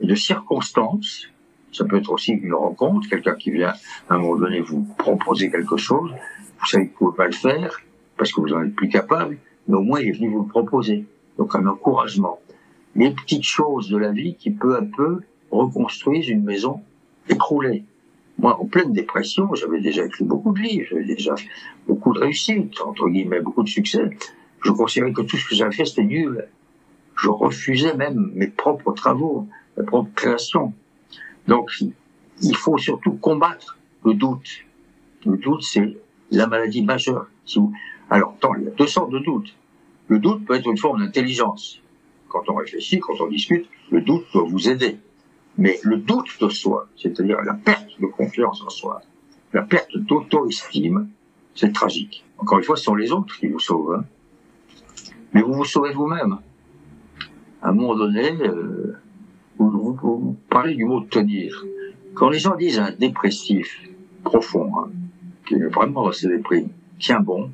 [0.02, 1.28] et de circonstances
[1.72, 3.74] ça peut être aussi une rencontre, quelqu'un qui vient
[4.10, 6.12] à un moment donné vous proposer quelque chose.
[6.60, 7.80] Vous savez que vous ne pouvez pas le faire
[8.18, 10.48] parce que vous en êtes plus capable, mais au moins il est venu vous le
[10.48, 11.06] proposer.
[11.38, 12.40] Donc un encouragement.
[12.96, 16.82] Les petites choses de la vie qui peu à peu reconstruisent une maison
[17.30, 17.86] écroulée.
[18.42, 21.36] Moi, en pleine dépression, j'avais déjà écrit beaucoup de livres, j'avais déjà
[21.88, 24.10] beaucoup de réussites, entre guillemets, beaucoup de succès.
[24.64, 26.48] Je considérais que tout ce que j'avais fait, c'était nul.
[27.16, 30.74] Je refusais même mes propres travaux, mes propres créations.
[31.48, 31.70] Donc,
[32.42, 34.50] il faut surtout combattre le doute.
[35.24, 35.96] Le doute, c'est
[36.32, 37.28] la maladie majeure.
[38.10, 39.54] Alors, il y a deux sortes de doutes.
[40.08, 41.80] Le doute peut être une forme d'intelligence.
[42.28, 44.98] Quand on réfléchit, quand on discute, le doute doit vous aider.
[45.58, 49.02] Mais le doute de soi, c'est-à-dire la perte de confiance en soi,
[49.54, 51.10] la perte d'auto-estime,
[51.56, 52.24] c'est tragique.
[52.38, 53.96] Encore une fois, ce sont les autres qui vous sauvent.
[54.00, 54.06] Hein.
[55.34, 56.38] Mais vous vous sauvez vous-même.
[57.62, 58.98] À un moment donné, euh,
[59.58, 61.66] vous, parlez du mot tenir.
[62.14, 63.82] Quand les gens disent un dépressif
[64.24, 64.90] profond, hein,
[65.48, 67.52] qui est vraiment assez déprime, tiens bon,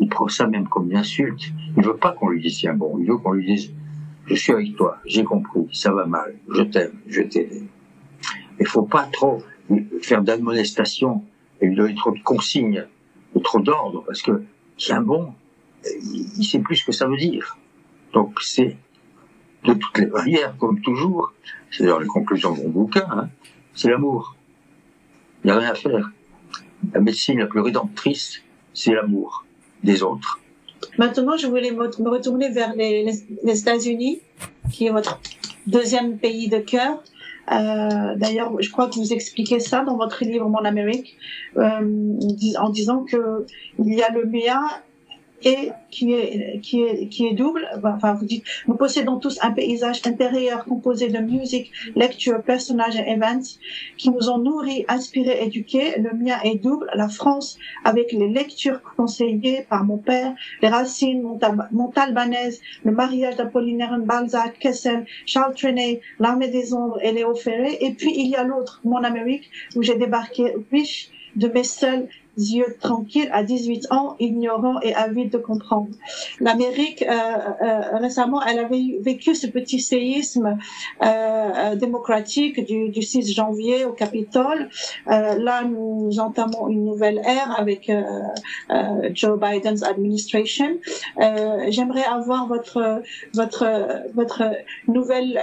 [0.00, 1.52] il prend ça même comme une insulte.
[1.76, 3.72] Il veut pas qu'on lui dise tiens bon, il veut qu'on lui dise
[4.34, 7.62] je suis avec toi, j'ai compris, ça va mal, je t'aime, je vais t'aider.
[8.60, 9.42] Il faut pas trop
[10.02, 11.24] faire d'admonestation
[11.60, 12.86] et lui donner trop de consignes
[13.34, 14.42] ou trop d'ordres parce que
[14.76, 15.32] tiens bon,
[15.84, 17.56] il sait plus ce que ça veut dire.
[18.12, 18.76] Donc c'est
[19.64, 21.32] de toutes les barrières, comme toujours.
[21.70, 23.28] C'est d'ailleurs la conclusion de mon bouquin, hein.
[23.74, 24.36] c'est l'amour.
[25.44, 26.10] Il n'y a rien à faire.
[26.92, 29.44] La médecine la plus rédemptrice, c'est l'amour
[29.82, 30.40] des autres.
[30.98, 34.20] Maintenant, je voulais me retourner vers les, États-Unis,
[34.72, 35.20] qui est votre
[35.66, 37.02] deuxième pays de cœur.
[37.52, 41.16] Euh, D'ailleurs, je crois que vous expliquez ça dans votre livre Mon Amérique,
[41.56, 42.18] euh,
[42.58, 43.46] en disant que
[43.78, 44.60] il y a le mien
[45.44, 47.66] et qui est, qui est, qui est double.
[47.84, 53.10] Enfin, vous dites, nous possédons tous un paysage intérieur composé de musique, lecture, personnages et
[53.10, 53.58] events
[53.96, 55.98] qui nous ont nourris, inspirés, éduqués.
[55.98, 56.90] Le mien est double.
[56.94, 61.22] La France, avec les lectures conseillées par mon père, les racines
[61.72, 67.78] montalbanaises, le mariage d'Apollinaire Balzac, Kessel, Charles Trenet, l'armée des ombres et Léo Ferré.
[67.80, 72.08] Et puis, il y a l'autre, mon Amérique, où j'ai débarqué riche de mes seuls
[72.38, 75.88] yeux tranquilles à 18 ans, ignorant et avide de comprendre.
[76.40, 77.12] L'Amérique, euh,
[77.62, 80.58] euh, récemment, elle avait vécu ce petit séisme
[81.02, 84.68] euh, démocratique du, du, 6 janvier au Capitole.
[85.06, 87.90] là, nous entamons une nouvelle ère avec
[89.12, 90.78] Joe Biden's administration.
[91.68, 93.02] J'aimerais avoir votre
[93.34, 93.66] votre
[94.14, 94.42] votre
[94.86, 95.40] nouvelle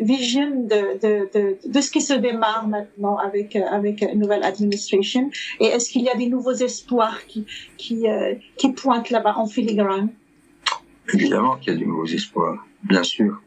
[0.00, 5.30] vision de, de, de, de ce qui se démarre maintenant avec avec une nouvelle administration.
[5.60, 9.46] Et est-ce qu'il y a des nouveaux espoirs qui, qui, euh, qui pointent là-bas en
[9.46, 10.10] filigrane
[11.12, 13.40] Évidemment qu'il y a des nouveaux espoirs, bien sûr.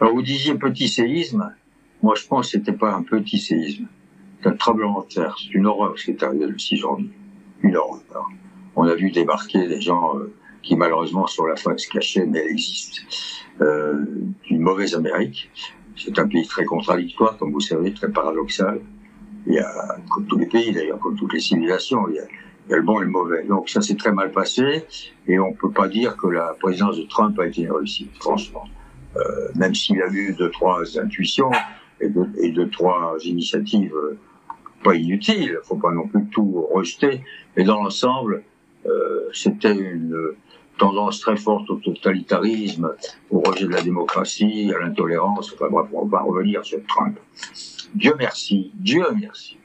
[0.00, 1.54] Alors vous disiez petit séisme,
[2.02, 3.86] moi je pense que c'était pas un petit séisme,
[4.40, 7.10] c'est un tremblement de terre, c'est une horreur ce qui est arrivé le 6 janvier,
[7.62, 8.28] une horreur.
[8.74, 10.32] On a vu débarquer des gens euh,
[10.62, 13.02] qui malheureusement sur la fin se cachaient, mais elle existe,
[13.60, 14.04] euh,
[14.44, 15.50] d'une mauvaise Amérique.
[15.96, 18.80] C'est un pays très contradictoire, comme vous savez, très paradoxal.
[19.46, 22.24] Il y a, comme tous les pays d'ailleurs, comme toutes les civilisations, il y a,
[22.66, 23.44] il y a le bon et le mauvais.
[23.44, 24.84] Donc ça s'est très mal passé
[25.26, 28.64] et on peut pas dire que la présidence de Trump a été une réussite, franchement.
[29.16, 31.50] Euh, même s'il a eu deux, trois intuitions
[32.00, 34.18] et deux, trois initiatives euh,
[34.82, 37.20] pas inutiles, faut pas non plus tout rejeter,
[37.56, 38.42] mais dans l'ensemble,
[38.86, 40.32] euh, c'était une
[40.78, 42.94] tendance très forte au totalitarisme,
[43.30, 47.18] au rejet de la démocratie, à l'intolérance, enfin bref, on va revenir sur Trump.
[47.94, 49.58] Dieu merci, Dieu merci.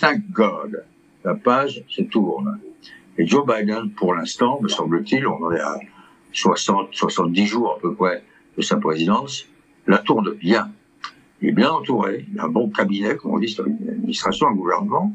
[0.00, 0.84] Thank God
[1.24, 2.58] la page se tourne.
[3.18, 5.78] Et Joe Biden, pour l'instant, me semble-t-il, on en est à
[6.32, 8.24] 60, 70 jours à peu près
[8.56, 9.46] de sa présidence,
[9.86, 10.72] la tourne bien.
[11.40, 14.48] Il est bien entouré, il a un bon cabinet, comme on dit, c'est une administration,
[14.48, 15.12] un gouvernement,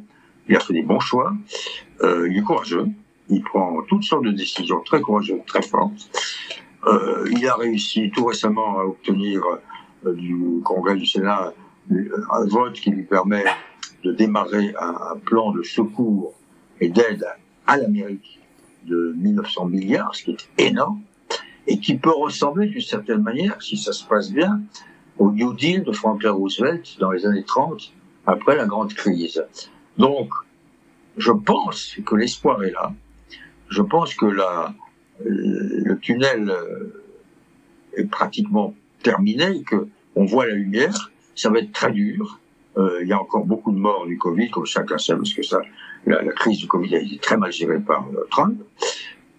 [0.48, 1.34] il a fait des bons choix,
[2.02, 2.86] euh, il est courageux,
[3.30, 6.10] il prend toutes sortes de décisions très courageuses, très fortes.
[6.86, 9.42] Euh, il a réussi tout récemment à obtenir
[10.06, 11.54] euh, du Congrès du Sénat
[11.90, 13.44] un vote qui lui permet
[14.04, 16.34] de démarrer un, plan de secours
[16.80, 17.26] et d'aide
[17.66, 18.40] à l'Amérique
[18.86, 21.02] de 1900 milliards, ce qui est énorme,
[21.66, 24.62] et qui peut ressembler d'une certaine manière, si ça se passe bien,
[25.18, 27.92] au New Deal de Franklin Roosevelt dans les années 30,
[28.26, 29.44] après la grande crise.
[29.98, 30.30] Donc,
[31.18, 32.94] je pense que l'espoir est là.
[33.70, 34.74] Je pense que la,
[35.26, 36.54] le tunnel
[37.98, 41.12] est pratiquement terminé, que on voit la lumière.
[41.38, 42.40] Ça va être très dur.
[42.78, 45.44] Euh, il y a encore beaucoup de morts du Covid, comme chacun sait, parce que
[45.44, 45.62] ça,
[46.06, 48.60] la, la crise du Covid a été très mal gérée par euh, Trump.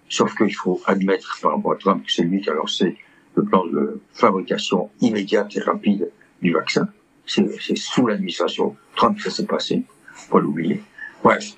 [0.09, 2.97] Sauf qu'il faut admettre par rapport à Trump que c'est lui qui a lancé
[3.35, 6.89] le plan de fabrication immédiate et rapide du vaccin.
[7.27, 9.83] C'est sous l'administration Trump que ça s'est passé,
[10.13, 10.81] faut l'oublier.
[11.23, 11.51] Bref,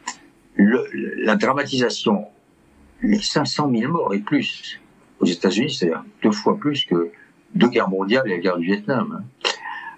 [0.55, 0.85] le,
[1.23, 2.25] la dramatisation,
[3.03, 4.81] les 500 000 morts et plus
[5.21, 7.11] aux États-Unis, c'est deux fois plus que
[7.55, 9.21] deux guerres mondiales et la guerre du Vietnam.
[9.21, 9.50] Hein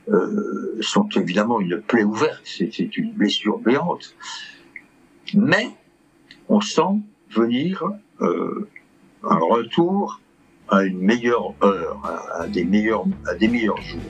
[0.09, 4.15] euh, sont évidemment une plaie ouverte, c'est une blessure béante.
[5.35, 5.71] Mais
[6.49, 7.85] on sent venir
[8.21, 8.69] euh,
[9.23, 10.21] un retour
[10.69, 14.01] à une meilleure heure, à, des meilleurs, à des meilleurs jours.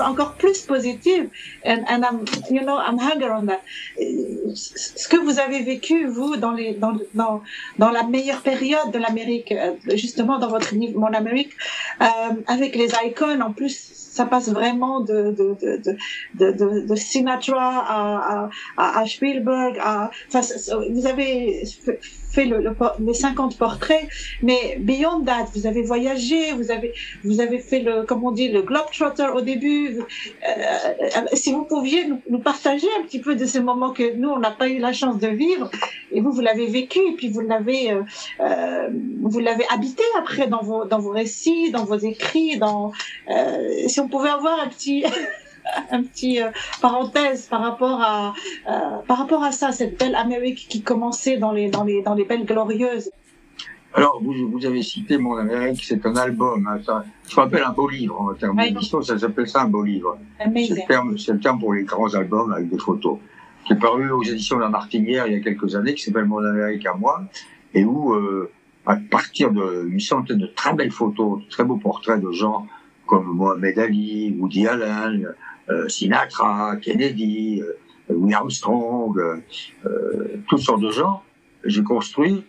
[0.00, 1.26] Encore plus positif.
[1.64, 3.62] And, and I'm, you know, I'm hunger on that.
[4.54, 7.42] Ce que vous avez vécu, vous, dans, les, dans, dans,
[7.78, 11.52] dans la meilleure période de l'Amérique, euh, justement dans votre livre Mon Amérique,
[12.00, 12.06] euh,
[12.46, 15.96] avec les icônes, en plus, ça passe vraiment de, de, de,
[16.34, 19.78] de, de, de Sinatra à, à, à Spielberg.
[19.80, 20.40] À, enfin,
[20.90, 21.64] vous avez
[22.32, 24.06] fait le, le, les 50 portraits,
[24.42, 26.92] mais beyond that, vous avez voyagé, vous avez,
[27.24, 29.98] vous avez fait le, comme on dit, le globetrotter au début.
[29.98, 30.02] Euh,
[30.48, 34.30] euh, si vous pouviez nous, nous, partager un petit peu de ces moments que nous,
[34.30, 35.70] on n'a pas eu la chance de vivre,
[36.10, 38.02] et vous, vous l'avez vécu, et puis vous l'avez, euh,
[38.40, 38.88] euh
[39.22, 42.92] vous l'avez habité après dans vos, dans vos récits, dans vos écrits, dans,
[43.30, 45.04] euh, on pouvait avoir un petit,
[45.90, 48.34] un petit euh, parenthèse par rapport à
[48.68, 52.14] euh, par rapport à ça, cette belle Amérique qui commençait dans les dans les dans
[52.14, 53.10] les belles glorieuses.
[53.94, 56.66] Alors, vous, vous avez cité Mon Amérique, c'est un album.
[56.66, 58.72] Hein, ça, je rappelle un beau livre en termes oui.
[58.72, 60.16] d'édition, ça s'appelle ça un beau livre.
[60.38, 63.18] C'est le, terme, le terme pour les grands albums avec des photos.
[63.66, 66.24] Qui est paru aux éditions de La Martinière il y a quelques années, qui s'appelle
[66.24, 67.22] Mon Amérique à moi,
[67.74, 68.50] et où, euh,
[68.86, 72.66] à partir d'une centaine de très belles photos, de très beaux portraits de gens
[73.12, 75.34] comme Mohamed Ali, Woody Allen,
[75.68, 77.74] euh, Sinatra, Kennedy, euh,
[78.08, 79.18] Louis Armstrong,
[79.84, 81.22] euh, toutes sortes de gens,
[81.62, 82.42] j'ai construit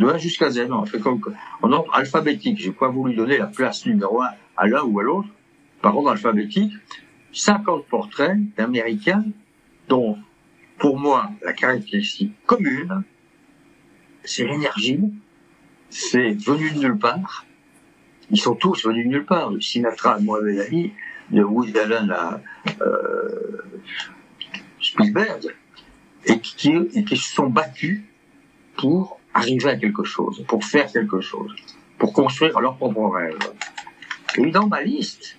[0.00, 1.20] de 1 jusqu'à Z, en fait comme
[1.62, 2.58] en ordre alphabétique.
[2.58, 5.28] J'ai pas voulu donner la place numéro 1 à l'un ou à l'autre,
[5.82, 6.72] par ordre alphabétique.
[7.32, 9.24] 50 portraits d'Américains
[9.88, 10.18] dont,
[10.78, 13.04] pour moi, la caractéristique commune,
[14.24, 15.12] c'est l'énergie,
[15.90, 17.44] c'est venu de nulle part.
[18.30, 19.52] Ils sont tous venus de nulle part.
[19.60, 20.92] Sinatra, Mohamed Ali,
[21.30, 22.40] de Woody Allen à
[22.80, 23.62] euh,
[24.80, 25.54] Spielberg,
[26.24, 28.02] et qui, et qui se sont battus
[28.76, 31.54] pour arriver à quelque chose, pour faire quelque chose,
[31.98, 33.38] pour construire leur propre rêve.
[34.36, 35.36] Et dans ma liste,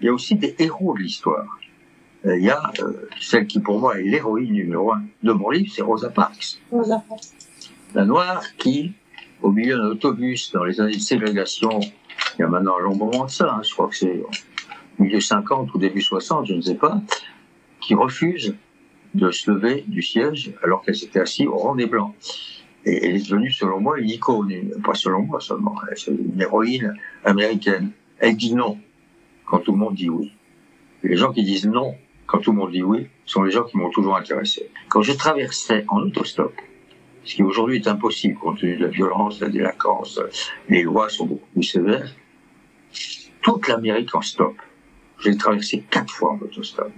[0.00, 1.58] il y a aussi des héros de l'histoire.
[2.26, 5.50] Euh, Il y a euh, celle qui pour moi est l'héroïne numéro un de mon
[5.50, 7.02] livre, c'est Rosa Parks, Rosa.
[7.94, 8.92] la noire qui,
[9.42, 11.80] au milieu d'un autobus dans les années de ségrégation,
[12.38, 14.22] il y a maintenant un long moment de ça, hein, je crois que c'est
[14.98, 17.00] milieu 50 ou début 60, je ne sais pas,
[17.80, 18.54] qui refuse
[19.14, 22.14] de se lever du siège alors qu'elle s'était assise au rang des Blancs.
[22.84, 24.52] Et elle est devenue, selon moi, une icône,
[24.84, 25.76] pas selon moi seulement,
[26.08, 27.90] une héroïne américaine.
[28.18, 28.78] Elle dit non
[29.46, 30.32] quand tout le monde dit oui.
[31.02, 31.94] Les gens qui disent non
[32.26, 34.70] quand tout le monde dit oui sont les gens qui m'ont toujours intéressé.
[34.88, 36.54] Quand je traversais en autostop,
[37.24, 40.20] ce qui aujourd'hui est impossible compte tenu de la violence, de la délinquance,
[40.68, 42.12] les lois sont beaucoup plus sévères,
[43.42, 44.56] toute l'Amérique en stop.
[45.20, 46.90] J'ai traversé quatre fois en autostop.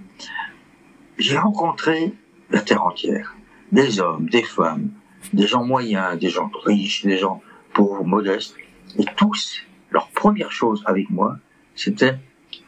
[1.17, 2.13] J'ai rencontré
[2.49, 3.35] la terre entière.
[3.71, 4.91] Des hommes, des femmes,
[5.33, 7.41] des gens moyens, des gens riches, des gens
[7.73, 8.55] pauvres, modestes.
[8.97, 11.37] Et tous, leur première chose avec moi,
[11.75, 12.15] c'était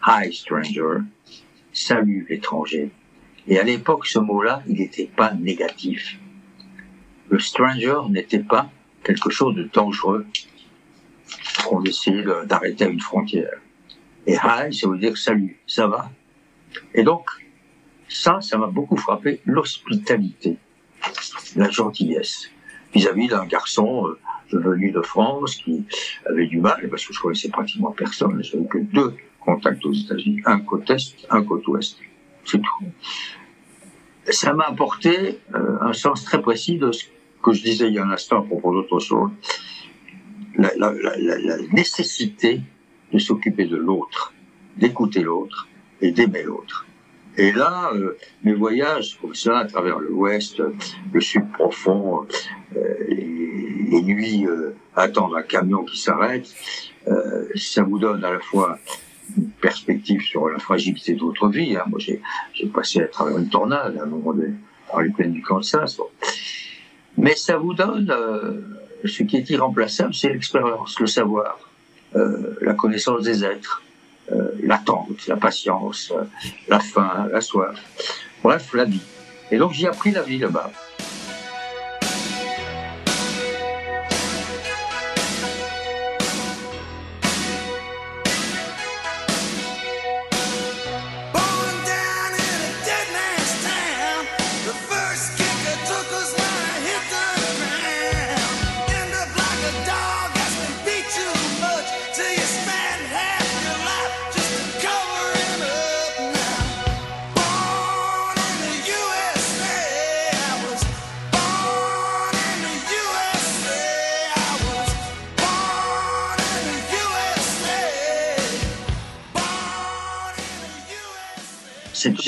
[0.06, 1.00] Hi stranger,
[1.74, 2.92] salut l'étranger.
[3.48, 6.18] Et à l'époque, ce mot-là, il n'était pas négatif.
[7.30, 8.70] Le stranger n'était pas
[9.04, 10.26] quelque chose de dangereux
[11.66, 13.60] qu'on essayait de- d'arrêter à une frontière.
[14.28, 16.12] Et hi, ça veut dire salut, ça va?
[16.94, 17.26] Et donc,
[18.10, 20.58] ça, ça m'a beaucoup frappé, l'hospitalité,
[21.56, 22.50] la gentillesse,
[22.94, 24.20] vis-à-vis d'un garçon euh,
[24.60, 25.86] venu de France qui
[26.26, 29.94] avait du mal, parce que je connaissais pratiquement personne, je n'avais que deux contacts aux
[29.94, 31.98] États-Unis, un côte Est, un côte Ouest.
[32.46, 32.86] C'est tout.
[34.30, 37.06] Ça m'a apporté euh, un sens très précis de ce
[37.42, 39.32] que je disais il y a un instant à propos d'autre chose,
[40.58, 42.62] la- la nécessité
[43.12, 44.34] de s'occuper de l'autre,
[44.78, 45.68] d'écouter l'autre
[46.02, 46.86] et d'aimer l'autre.
[47.38, 50.62] Et là, euh, mes voyages comme ça à travers l'Ouest,
[51.14, 52.26] le Sud profond,
[52.76, 56.48] euh, les, nuits euh, attendre un camion qui s'arrête,
[57.08, 58.80] euh, ça vous donne à la fois
[59.38, 61.76] une perspective sur la fragilité de votre vie.
[61.76, 61.84] hein.
[61.88, 62.22] Moi, j'ai
[62.74, 64.54] passé à travers une tornade à un moment donné,
[64.92, 65.98] dans les plaines du Kansas.
[65.98, 66.08] Bon.
[67.18, 68.62] Mais ça vous donne euh,
[69.06, 71.67] ce qui est irremplaçable, c'est l'expérience, le savoir,
[72.62, 73.82] la connaissance des êtres,
[74.32, 76.24] euh, l'attente, la patience, euh,
[76.68, 77.80] la faim, la soif.
[78.44, 79.02] Bref, la vie.
[79.52, 80.70] Et donc j'ai appris la vie là-bas.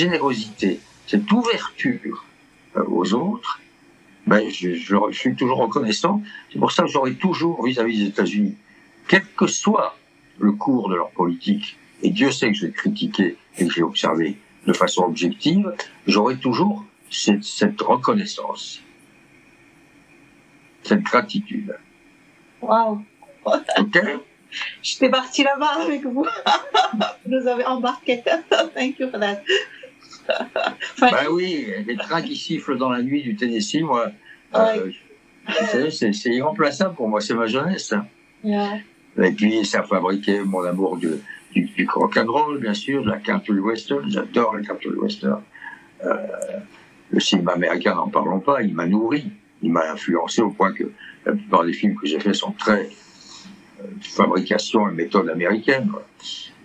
[0.00, 2.24] Générosité, cette ouverture
[2.76, 3.60] euh, aux autres,
[4.26, 6.22] ben, je, suis toujours reconnaissant.
[6.50, 8.56] C'est pour ça que j'aurai toujours vis-à-vis des États-Unis,
[9.08, 9.96] quel que soit
[10.38, 13.82] le cours de leur politique, et Dieu sait que je l'ai critiqué et que j'ai
[13.82, 15.74] observé de façon objective,
[16.06, 18.80] j'aurai toujours cette, cette reconnaissance,
[20.82, 21.76] cette gratitude.
[22.62, 23.02] Waouh.
[23.44, 23.98] Ok
[24.82, 26.26] J'étais partie là-bas avec vous.
[26.94, 28.22] vous nous avez embarqué.
[28.74, 29.42] Thank you for that.
[31.02, 34.10] Enfin, Ben oui, les trains qui sifflent dans la nuit du Tennessee, moi,
[34.54, 34.90] euh,
[35.90, 37.94] c'est c'est irremplaçable pour moi, c'est ma jeunesse.
[39.18, 41.10] Et puis, ça a fabriqué mon amour du,
[41.52, 44.10] du, du rock and roll, bien sûr, de la country western.
[44.10, 45.42] J'adore la country western.
[46.04, 46.14] Euh,
[47.10, 49.24] le cinéma américain, n'en parlons pas, il m'a nourri,
[49.62, 50.84] il m'a influencé au point que
[51.26, 52.88] la plupart des films que j'ai faits sont très euh,
[54.02, 55.90] fabrication et méthode américaine.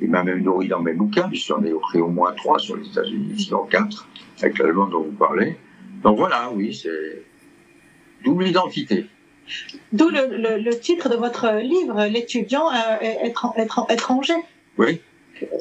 [0.01, 2.87] Il m'a même nourri dans mes bouquins, j'en ai écrit au moins trois sur les
[2.87, 4.07] États-Unis, sinon quatre,
[4.41, 5.55] avec l'allemand dont vous parlez.
[6.03, 7.23] Donc voilà, oui, c'est
[8.23, 9.05] double identité.
[9.93, 14.33] D'où le, le, le titre de votre livre, L'étudiant euh, étran- étran- étranger.
[14.77, 15.01] Oui,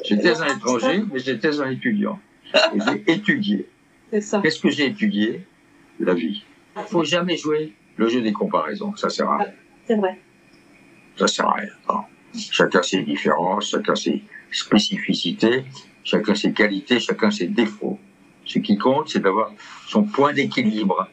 [0.03, 2.19] j'étais un étranger, mais j'étais un étudiant.
[2.53, 3.67] Et j'ai étudié.
[4.11, 4.39] C'est ça.
[4.41, 5.41] Qu'est-ce que j'ai étudié?
[5.99, 6.43] La vie.
[6.77, 8.95] Il faut jamais jouer le jeu des comparaisons.
[8.97, 9.47] Ça sert à rien.
[9.87, 10.19] C'est vrai.
[11.17, 11.69] Ça sert à rien.
[11.89, 12.01] Non.
[12.51, 15.65] Chacun ses différences, chacun ses spécificités,
[16.03, 17.99] chacun ses qualités, chacun ses défauts.
[18.45, 19.51] Ce qui compte, c'est d'avoir
[19.87, 21.07] son point d'équilibre,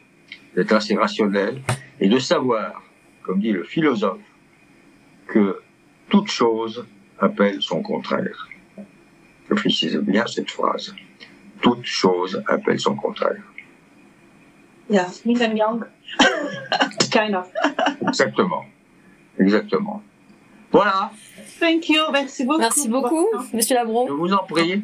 [0.55, 1.63] d'être assez rationnel
[2.01, 2.83] et de savoir,
[3.23, 4.21] comme dit le philosophe,
[5.29, 5.61] que
[6.11, 6.85] toute chose
[7.19, 8.49] appelle son contraire.
[9.49, 10.95] Réfléchissez bien cette phrase.
[11.61, 13.43] Toute chose appelle son contraire.
[14.91, 15.85] Yeah, yin and yang.
[17.11, 17.49] kind of.
[18.09, 18.65] Exactement.
[19.39, 20.03] Exactement.
[20.71, 21.11] Voilà,
[21.61, 22.59] Thank you, merci beaucoup.
[22.61, 24.07] Merci beaucoup, Monsieur Labro.
[24.09, 24.83] je vous en prie.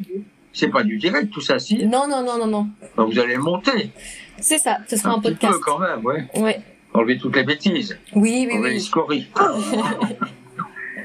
[0.53, 1.85] C'est pas du direct tout ça, si.
[1.85, 2.67] Non, non, non, non, non.
[2.95, 3.91] Ben, Vous allez monter.
[4.39, 5.53] C'est ça, ce sera un, petit podcast.
[5.53, 6.27] peu quand même, ouais.
[6.37, 6.61] Ouais.
[6.93, 7.97] Enlever toutes les bêtises.
[8.15, 8.81] Oui, oui, Enlever les oui.
[8.81, 9.27] scories.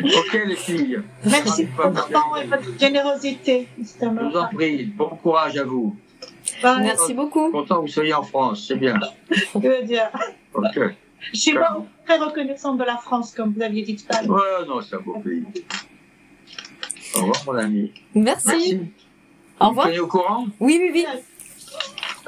[0.02, 1.00] ok les filles.
[1.24, 3.86] Merci pour votre temps et votre générosité, Mr.
[4.00, 4.84] Je vous en prie.
[4.84, 5.96] Bon courage à vous.
[6.62, 6.82] Bye.
[6.82, 7.50] Merci beaucoup.
[7.50, 8.98] Content que vous soyez en France, c'est bien.
[9.30, 10.10] Je veux dire,
[10.54, 10.78] Ok.
[11.32, 14.30] Je suis pas très reconnaissante de la France, comme vous aviez dit tout à l'heure.
[14.36, 15.44] Ouais, non, c'est un beau pays.
[17.16, 17.92] Au revoir, mon ami.
[18.14, 18.80] Merci.
[19.60, 19.86] Au Vous revoir.
[19.86, 20.46] tenez au courant?
[20.60, 21.06] Oui, oui, oui.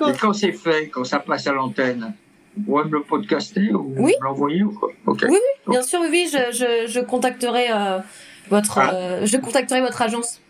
[0.08, 2.14] Et quand c'est fait, quand ça passe à l'antenne,
[2.56, 4.12] vous pouvez me le podcaster ou Oui.
[4.20, 4.90] me l'envoyer ou quoi?
[5.06, 5.38] Oui,
[5.68, 7.98] Bien sûr, oui, je, je, je contacterai euh,
[8.48, 8.94] votre, Ah.
[8.94, 10.40] euh, je contacterai votre agence.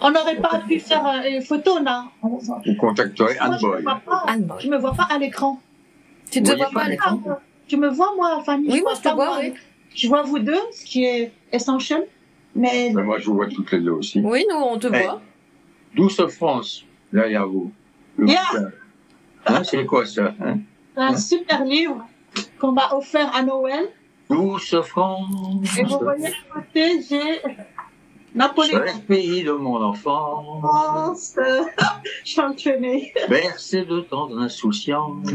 [0.00, 2.04] On n'aurait pas pu faire euh, une photo, là.
[2.22, 3.82] Vous contacterez Anne Boy.
[4.60, 5.60] Je me vois pas à l'écran.
[6.30, 7.20] Tu te vois pas à l'écran
[7.68, 8.68] Tu me vois, moi, Fanny?
[8.70, 9.38] Oui, je moi, je te vois, moi.
[9.40, 9.54] oui.
[9.94, 12.06] Je vois vous deux, ce qui est essentiel.
[12.54, 14.20] Mais Mais moi, je vous vois toutes les deux aussi.
[14.24, 15.02] Oui, nous, on te Hey.
[15.04, 15.20] voit.
[15.94, 17.72] Douce France, derrière vous.
[18.18, 18.40] Le Yeah.
[19.46, 20.58] Hein, c'est quoi ça hein?
[20.96, 22.04] Un super livre
[22.58, 23.88] qu'on m'a offert à Noël.
[24.28, 27.40] Douce France, Et vous voyez à côté, j'ai
[28.36, 31.36] Napoléon pays de mon enfance, France,
[32.24, 33.12] chantonné.
[33.28, 35.26] bercé de tendre insouciance,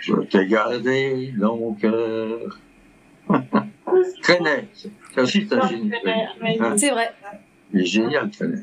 [0.00, 2.58] je t'ai gardé dans mon cœur.
[4.22, 4.68] Trenet,
[5.14, 5.90] ça aussi c'est un génie.
[6.76, 7.12] C'est vrai.
[7.72, 8.62] Il est génial, Trenet.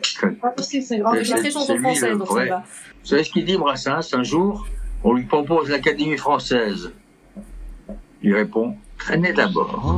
[0.57, 2.49] C'est C'est une c'est- très chanson c'est française, donc ça vrai.
[2.49, 2.57] va.
[3.01, 4.67] Vous savez ce qu'il dit, Brassens Un jour,
[5.03, 6.91] on lui propose l'Académie française.
[8.21, 9.95] Il répond Trenet d'abord.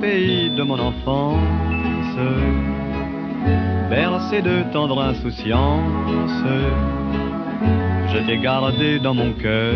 [0.00, 1.38] Pays de mon enfance,
[3.88, 6.44] bercé de tendre insouciance,
[8.12, 9.74] je t'ai gardé dans mon cœur.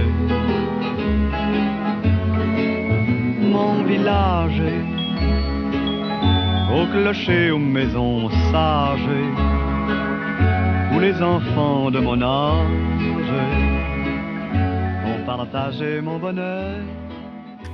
[3.41, 4.63] Mon village,
[6.75, 9.01] au clocher, aux maisons sages,
[10.95, 13.33] où les enfants de mon âge
[15.07, 16.98] ont partagé mon bonheur.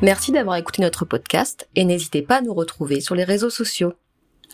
[0.02, 3.94] Merci d'avoir écouté notre podcast et n'hésitez pas à nous retrouver sur les réseaux sociaux.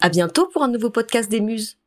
[0.00, 1.79] À bientôt pour un nouveau podcast des Muses.